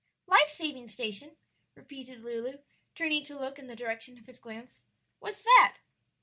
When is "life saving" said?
0.25-0.87